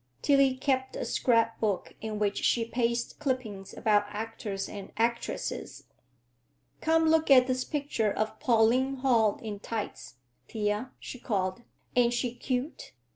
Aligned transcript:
Tillie 0.23 0.55
kept 0.57 0.95
a 0.95 1.05
scrapbook 1.05 1.93
in 2.01 2.17
which 2.17 2.39
she 2.43 2.65
pasted 2.65 3.19
clippings 3.19 3.71
about 3.71 4.05
actors 4.07 4.67
and 4.67 4.91
actresses. 4.97 5.83
"Come 6.81 7.07
look 7.07 7.29
at 7.29 7.45
this 7.45 7.63
picture 7.63 8.11
of 8.11 8.39
Pauline 8.39 8.95
Hall 8.95 9.37
in 9.43 9.59
tights, 9.59 10.15
Thea," 10.47 10.89
she 10.99 11.19
called. 11.19 11.61
"Ain't 11.95 12.13
she 12.15 12.33
cute? 12.33 12.93